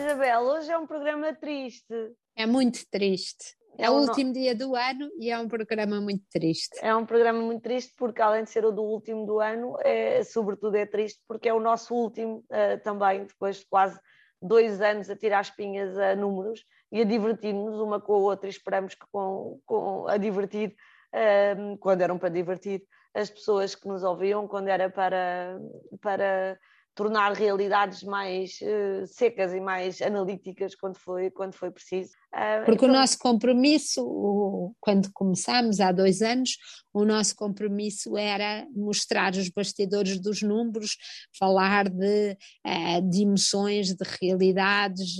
[0.00, 1.94] Isabel, hoje é um programa triste.
[2.34, 3.54] É muito triste.
[3.76, 4.32] É, é o último no...
[4.32, 6.78] dia do ano e é um programa muito triste.
[6.80, 10.24] É um programa muito triste porque, além de ser o do último do ano, é,
[10.24, 14.00] sobretudo é triste porque é o nosso último uh, também, depois de quase
[14.40, 18.50] dois anos a tirar espinhas a números e a divertir-nos uma com a outra e
[18.50, 20.74] esperamos que com, com a divertir,
[21.14, 25.58] uh, quando eram para divertir, as pessoas que nos ouviam, quando era para,
[26.00, 26.58] para
[27.00, 32.10] tornar realidades mais uh, secas e mais analíticas quando foi, quando foi preciso.
[32.30, 32.90] Uh, Porque então...
[32.90, 36.58] o nosso compromisso, o, quando começámos há dois anos,
[36.92, 40.98] o nosso compromisso era mostrar os bastidores dos números,
[41.38, 42.36] falar de,
[42.66, 45.14] uh, de emoções, de realidades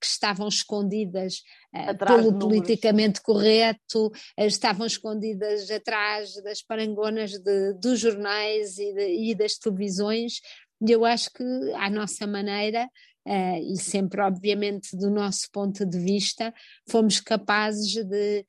[0.00, 1.42] que estavam escondidas
[1.98, 9.54] pelo politicamente correto, estavam escondidas atrás das parangonas de, dos jornais e, de, e das
[9.54, 10.40] televisões
[10.80, 12.88] e eu acho que, à nossa maneira,
[13.26, 16.54] uh, e sempre, obviamente, do nosso ponto de vista,
[16.88, 18.46] fomos capazes de,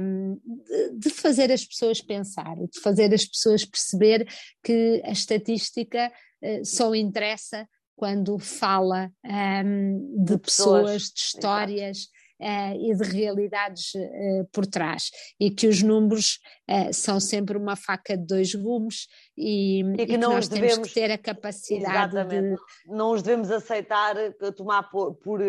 [0.00, 4.26] um, de, de, fazer as pessoas pensar, de fazer as pessoas perceber
[4.62, 6.10] que a estatística
[6.42, 11.98] uh, só interessa quando fala um, de, de, pessoas, pessoas de histórias.
[12.44, 17.74] Uh, e de realidades uh, por trás, e que os números uh, são sempre uma
[17.74, 21.16] faca de dois gumes e, e que, e que nós devemos, temos que ter a
[21.16, 22.54] capacidade de...
[22.84, 24.14] Não os devemos aceitar,
[24.54, 25.40] tomar por, por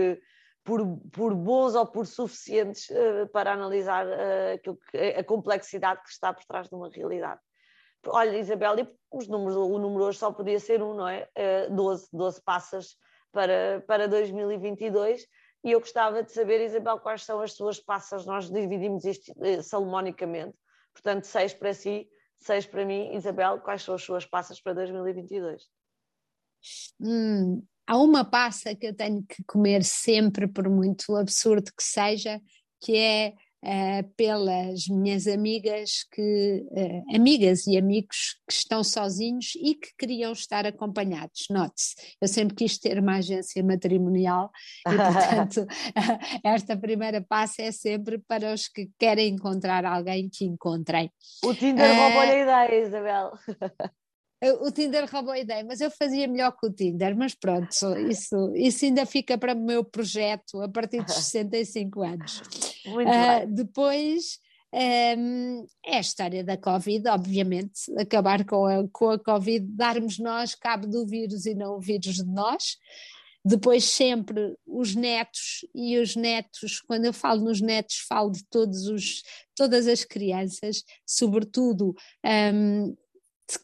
[0.66, 6.33] por, por, bons ou por suficientes uh, para analisar uh, que, a complexidade que está
[6.33, 7.39] por trás de uma realidade.
[8.07, 11.29] Olha, Isabel, e os números, o número hoje só podia ser um, não é?
[11.69, 12.97] Uh, 12, 12 passas
[13.31, 15.27] para, para 2022
[15.66, 18.23] e eu gostava de saber, Isabel, quais são as suas passas.
[18.23, 20.55] Nós dividimos isto eh, salomonicamente,
[20.94, 22.07] portanto, seis para si,
[22.39, 23.16] seis para mim.
[23.16, 25.63] Isabel, quais são as suas passas para 2022?
[27.01, 32.39] Hum, há uma passa que eu tenho que comer sempre, por muito absurdo que seja,
[32.79, 33.34] que é
[33.65, 40.31] uh, pelas minhas amigas que uh, amigas e amigos que estão sozinhos e que queriam
[40.31, 41.47] estar acompanhados.
[41.49, 44.51] Note-se, eu sempre quis ter uma agência matrimonial
[44.87, 45.65] e, portanto,
[46.43, 51.11] esta primeira passa é sempre para os que querem encontrar alguém que encontrem.
[51.43, 53.31] O Tinder uh, roubou-lhe a ideia, Isabel.
[54.61, 57.67] o Tinder roubou a ideia, mas eu fazia melhor que o Tinder, mas pronto,
[58.09, 62.41] isso, isso ainda fica para o meu projeto a partir dos 65 anos.
[62.85, 64.40] Uh, depois
[64.73, 70.19] um, ehm, é a história da Covid, obviamente, acabar com a, com a Covid, darmos
[70.19, 72.78] nós cabo do vírus e não o vírus de nós.
[73.44, 78.88] Depois sempre os netos e os netos, quando eu falo nos netos, falo de todos
[78.88, 79.22] os,
[79.56, 82.95] todas as crianças, sobretudo um, ehm,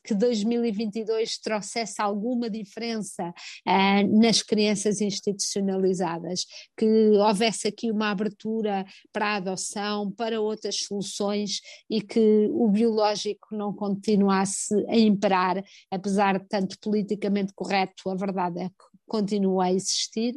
[0.04, 3.34] que 2022 trouxesse alguma diferença
[3.68, 6.46] uh, nas crianças institucionalizadas,
[6.78, 6.86] que
[7.18, 11.60] houvesse aqui uma abertura para a adoção, para outras soluções
[11.90, 18.60] e que o biológico não continuasse a imperar, apesar de tanto politicamente correto, a verdade
[18.62, 20.36] é que continua a existir.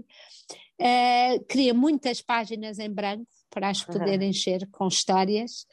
[0.81, 4.26] Uh, queria muitas páginas em branco para as poder uhum.
[4.26, 5.65] encher com histórias.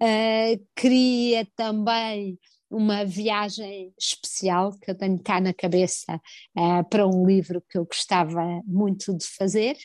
[0.00, 2.38] Uh, queria também
[2.70, 6.20] uma viagem especial que eu tenho cá na cabeça
[6.56, 9.76] uh, para um livro que eu gostava muito de fazer.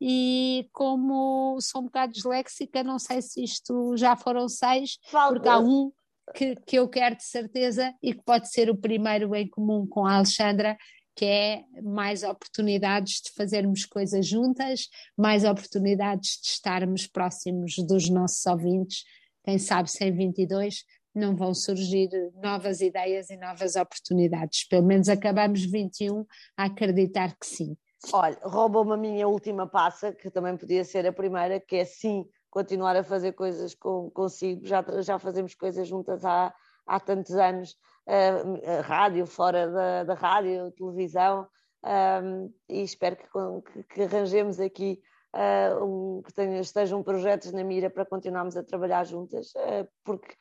[0.00, 5.34] E como sou um bocado disléxica, não sei se isto já foram seis, Falta.
[5.34, 5.92] porque há um
[6.34, 10.06] que, que eu quero de certeza e que pode ser o primeiro em comum com
[10.06, 10.76] a Alexandra,
[11.14, 18.44] que é mais oportunidades de fazermos coisas juntas, mais oportunidades de estarmos próximos dos nossos
[18.46, 19.04] ouvintes,
[19.44, 20.84] quem sabe sem 22,
[21.14, 22.10] não vão surgir
[22.42, 24.66] novas ideias e novas oportunidades.
[24.68, 26.24] Pelo menos acabamos 21
[26.56, 27.76] a acreditar que sim.
[28.12, 32.26] Olha, roubou-me a minha última passa, que também podia ser a primeira, que é sim
[32.50, 34.66] continuar a fazer coisas com, consigo.
[34.66, 36.54] Já, já fazemos coisas juntas há,
[36.86, 37.76] há tantos anos,
[38.06, 41.46] uh, rádio, fora da, da rádio, televisão,
[41.84, 43.26] um, e espero que,
[43.72, 45.02] que, que arranjemos aqui
[45.34, 50.34] uh, um, que tenha, estejam projetos na mira para continuarmos a trabalhar juntas, uh, porque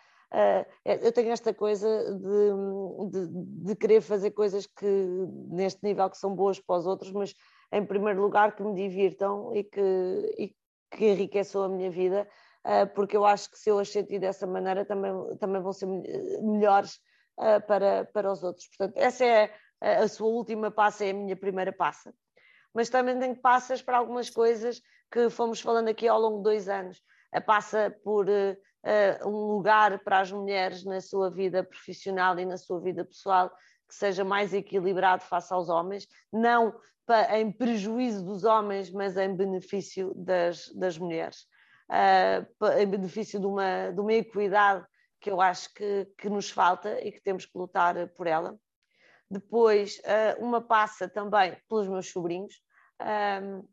[0.83, 3.27] eu tenho esta coisa de, de,
[3.65, 4.85] de, querer fazer coisas que
[5.50, 7.35] neste nível que são boas para os outros, mas
[7.71, 10.56] em primeiro lugar que me divirtam e que, e
[10.91, 12.27] que enriqueçam a minha vida,
[12.65, 15.85] uh, porque eu acho que se eu as sentir dessa maneira também, também vão ser
[16.41, 16.95] melhores
[17.39, 18.68] uh, para, para os outros.
[18.68, 22.13] Portanto, essa é a sua última passa, é a minha primeira passa.
[22.74, 24.81] Mas também tenho passas para algumas coisas
[25.12, 27.01] que fomos falando aqui ao longo de dois anos.
[27.31, 28.25] A passa por
[28.83, 33.50] uh, um lugar para as mulheres na sua vida profissional e na sua vida pessoal
[33.88, 36.74] que seja mais equilibrado face aos homens, não
[37.31, 41.45] em prejuízo dos homens, mas em benefício das, das mulheres,
[41.89, 44.85] uh, em benefício de uma, de uma equidade
[45.19, 48.57] que eu acho que, que nos falta e que temos que lutar por ela.
[49.30, 52.53] Depois, uh, uma passa também pelos meus sobrinhos,
[53.41, 53.68] um,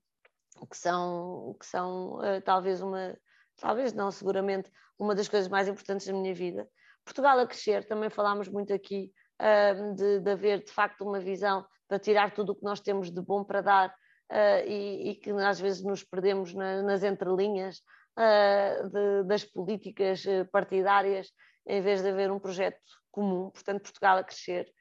[0.67, 3.17] que são, que são uh, talvez uma,
[3.61, 6.69] talvez não, seguramente, uma das coisas mais importantes da minha vida.
[7.05, 11.65] Portugal a crescer, também falámos muito aqui uh, de, de, haver de facto uma visão
[11.89, 15.31] para tirar tudo o que nós temos de bom para dar uh, e, e, que
[15.31, 17.79] às vezes nos perdemos na, nas entrelinhas
[18.19, 21.31] uh, de, das políticas partidárias,
[21.67, 22.79] em vez de haver um projeto
[23.11, 24.73] comum, portanto, Portugal a crescer.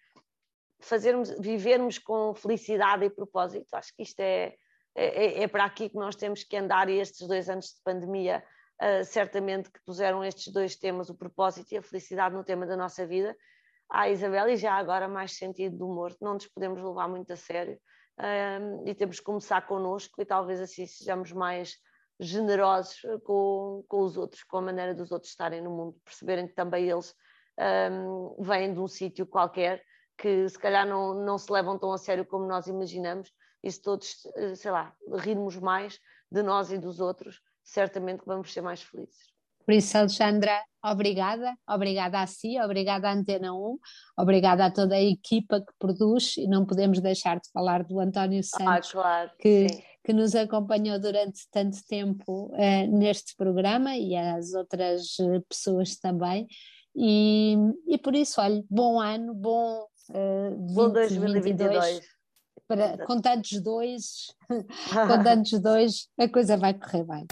[0.81, 4.55] Fazermos, vivermos com felicidade e propósito, acho que isto é,
[4.95, 8.41] é, é para aqui que nós temos que andar e estes dois anos de pandemia
[8.81, 12.77] uh, certamente que puseram estes dois temas, o propósito e a felicidade, no tema da
[12.77, 13.35] nossa vida.
[13.89, 17.35] Ah, Isabel, e já agora mais sentido do humor, não nos podemos levar muito a
[17.35, 17.79] sério
[18.85, 21.77] e temos que começar connosco e talvez assim sejamos mais
[22.19, 26.53] generosos com, com os outros, com a maneira dos outros estarem no mundo, perceberem que
[26.53, 27.15] também eles
[27.91, 29.81] um, vêm de um sítio qualquer
[30.17, 33.31] que se calhar não, não se levam tão a sério como nós imaginamos
[33.63, 35.97] e se todos, eh, sei lá, rirmos mais
[36.29, 39.29] de nós e dos outros, certamente vamos ser mais felizes.
[39.69, 43.77] Por isso, Alexandra, obrigada, obrigada a si, obrigada à Antena 1,
[44.17, 48.39] obrigada a toda a equipa que produz e não podemos deixar de falar do António
[48.39, 49.67] ah, Santos, ah, claro, que,
[50.03, 56.47] que nos acompanhou durante tanto tempo uh, neste programa e as outras uh, pessoas também.
[56.95, 57.55] E,
[57.87, 62.01] e por isso, olha, bom ano, bom, uh, 20, bom 2022.
[62.67, 67.27] Para, com tantos dois, com tantos dois, a coisa vai correr bem.